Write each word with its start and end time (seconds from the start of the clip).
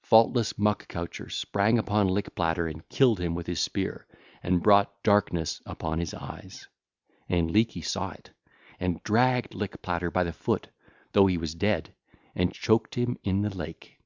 Faultless 0.00 0.56
Muck 0.56 0.88
coucher 0.88 1.28
sprang 1.28 1.78
upon 1.78 2.08
Lick 2.08 2.34
platter 2.34 2.66
and 2.66 2.88
killed 2.88 3.20
him 3.20 3.34
with 3.34 3.46
his 3.46 3.60
spear 3.60 4.06
and 4.42 4.62
brought 4.62 5.02
darkness 5.02 5.60
upon 5.66 5.98
his 5.98 6.14
eyes: 6.14 6.66
and 7.28 7.50
Leeky 7.50 7.84
saw 7.84 8.12
it, 8.12 8.30
and 8.80 9.02
dragged 9.02 9.54
Lick 9.54 9.82
platter 9.82 10.10
by 10.10 10.24
the 10.24 10.32
foot, 10.32 10.68
though 11.12 11.26
he 11.26 11.36
was 11.36 11.54
dead, 11.54 11.94
and 12.34 12.54
choked 12.54 12.94
him 12.94 13.18
in 13.22 13.42
the 13.42 13.54
lake. 13.54 13.98